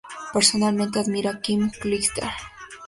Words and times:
Personalmente 0.33 0.97
admira 0.99 1.29
a 1.29 1.41
Kim 1.41 1.69
Clijsters. 1.69 2.33